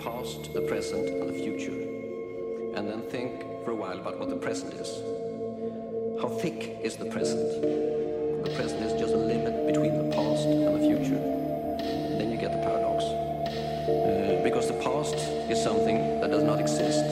past, 0.00 0.52
the 0.54 0.62
present, 0.62 1.08
and 1.08 1.28
the 1.28 1.38
future. 1.38 1.76
And 2.74 2.88
then 2.88 3.02
think 3.10 3.44
for 3.64 3.72
a 3.72 3.74
while 3.74 3.98
about 3.98 4.18
what 4.18 4.30
the 4.30 4.36
present 4.36 4.72
is. 4.74 4.88
How 6.20 6.28
thick 6.28 6.78
is 6.82 6.96
the 6.96 7.06
present? 7.06 7.40
The 8.44 8.52
present 8.56 8.82
is 8.82 8.98
just 8.98 9.12
a 9.12 9.18
limit 9.18 9.66
between 9.66 9.92
the 9.92 10.14
past 10.16 10.46
and 10.46 10.74
the 10.74 10.80
future. 10.80 11.20
Then 12.16 12.30
you 12.30 12.38
get 12.38 12.52
the 12.52 12.62
paradox. 12.64 13.04
Uh, 13.04 14.40
because 14.42 14.68
the 14.68 14.80
past 14.80 15.16
is 15.50 15.62
something 15.62 16.20
that 16.20 16.30
does 16.30 16.44
not 16.44 16.60
exist. 16.60 17.04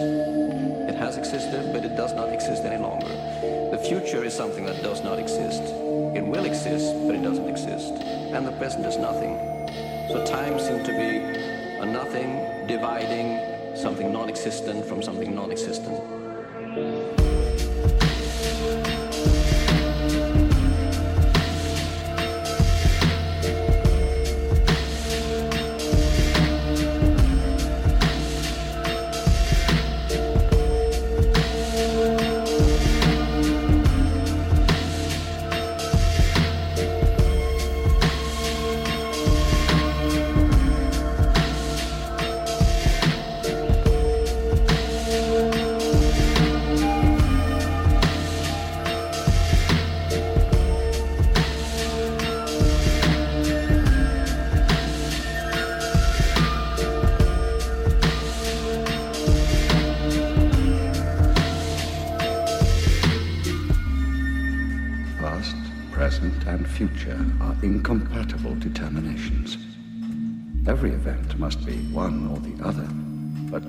It 0.89 0.95
has 0.97 1.19
existed, 1.19 1.73
but 1.73 1.85
it 1.85 1.95
does 1.97 2.15
not 2.15 2.33
exist 2.33 2.65
any 2.65 2.81
longer. 2.81 3.09
The 3.71 3.79
future 3.79 4.25
is 4.25 4.33
something 4.33 4.65
that 4.65 4.83
does 4.83 5.05
not 5.05 5.19
exist. 5.19 5.63
It 6.17 6.25
will 6.25 6.47
exist, 6.47 6.95
but 7.07 7.15
it 7.15 7.23
doesn't 7.23 7.49
exist. 7.49 7.93
And 8.33 8.47
the 8.47 8.53
present 8.53 8.87
is 8.87 8.97
nothing. 8.97 9.37
So 10.09 10.25
time 10.25 10.59
seems 10.59 10.87
to 10.87 10.93
be 10.93 11.21
a 11.81 11.87
nothing 11.87 12.48
dividing 12.69 13.41
something 13.75 14.13
non-existent 14.13 14.85
from 14.85 15.03
something 15.03 15.35
non-existent. 15.35 16.18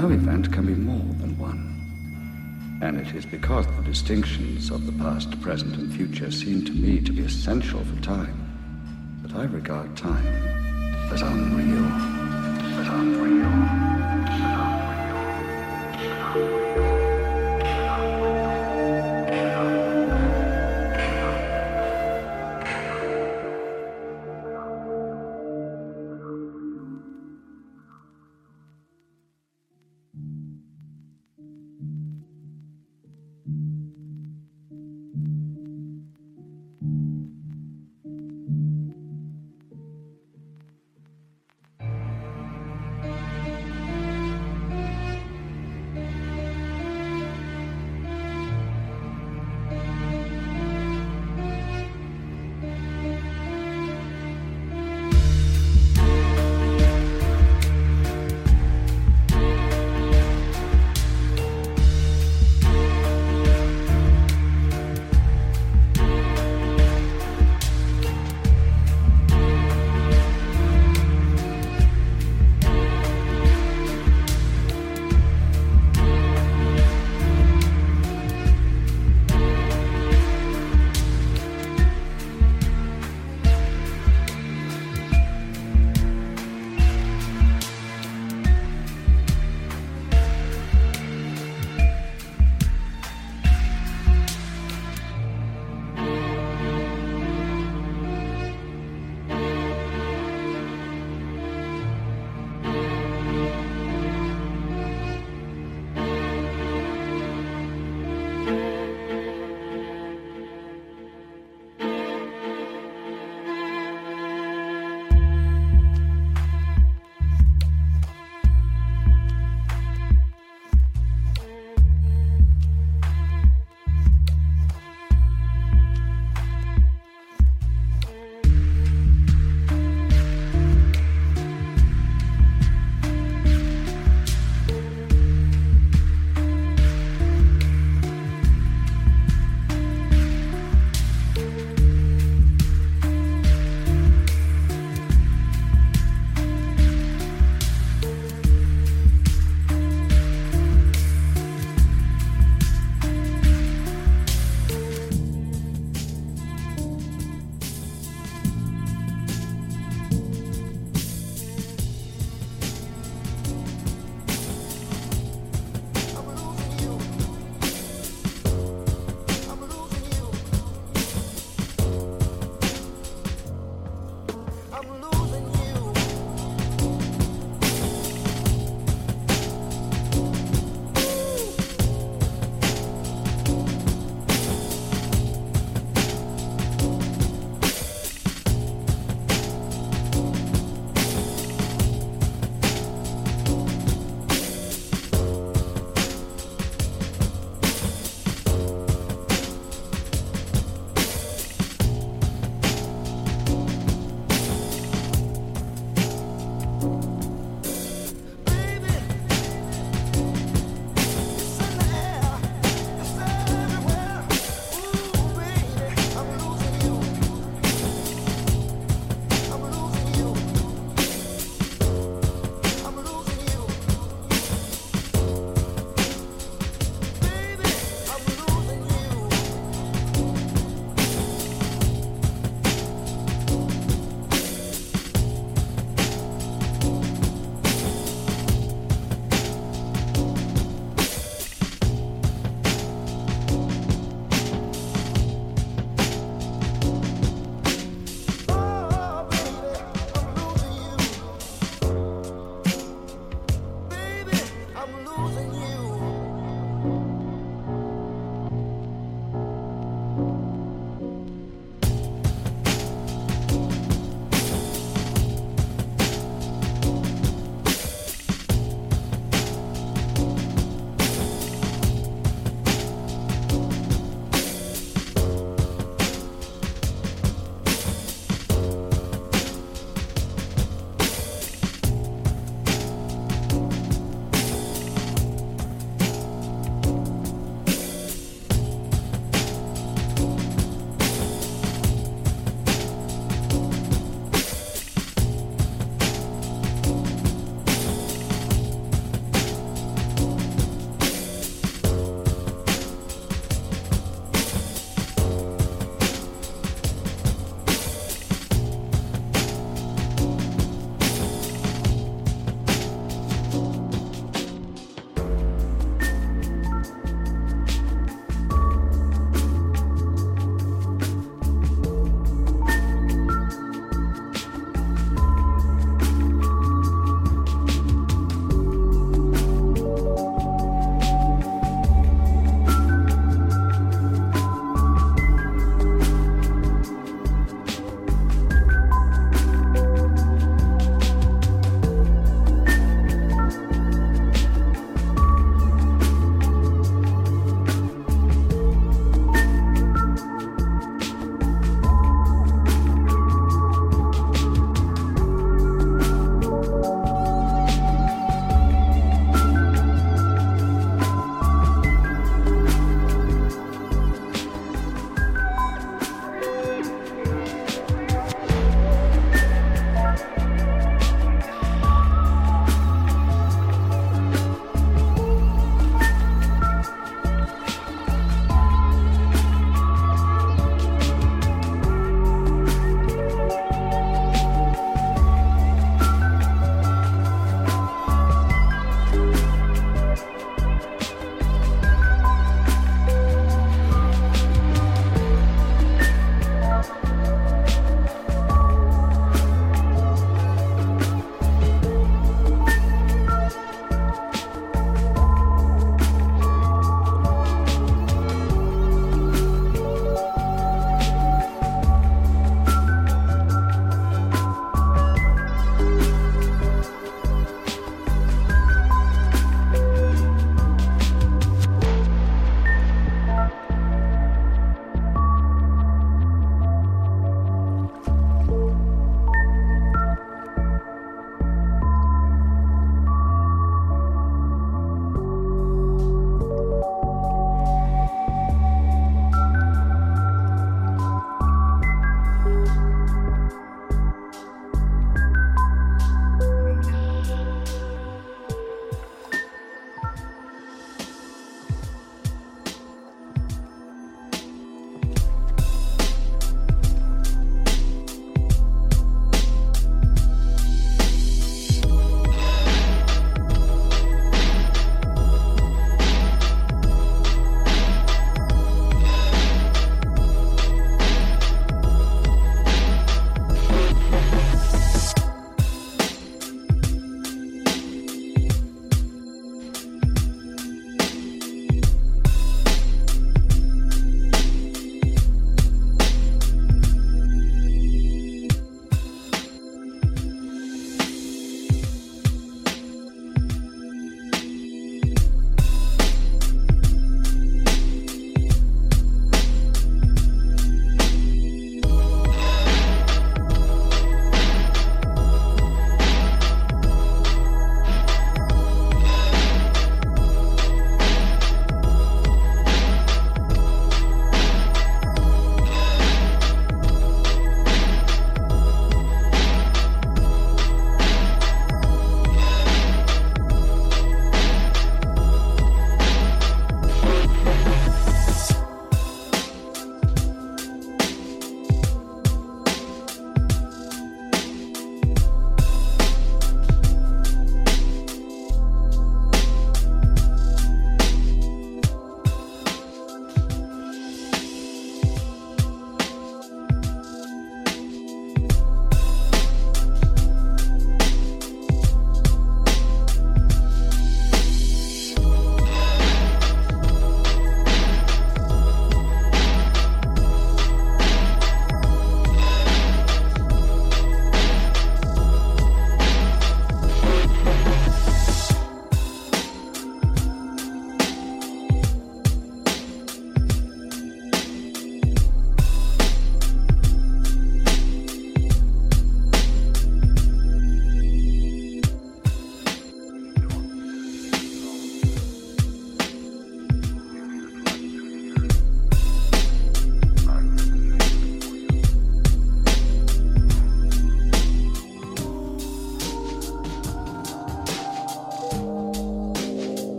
No 0.00 0.08
event 0.08 0.50
can 0.50 0.64
be 0.64 0.74
more 0.74 1.14
than 1.20 1.36
one. 1.38 1.76
And 2.80 2.98
it 2.98 3.14
is 3.14 3.26
because 3.26 3.66
the 3.66 3.82
distinctions 3.82 4.70
of 4.70 4.86
the 4.86 4.92
past, 4.92 5.38
present, 5.42 5.76
and 5.76 5.92
future 5.92 6.30
seem 6.30 6.64
to 6.64 6.72
me 6.72 7.00
to 7.02 7.12
be 7.12 7.22
essential 7.22 7.84
for 7.84 8.00
time 8.00 9.20
that 9.22 9.34
I 9.34 9.44
regard 9.44 9.94
time 9.98 10.26
as 11.12 11.20
unreal. 11.20 11.84
As 12.80 12.88
unreal. 12.88 13.79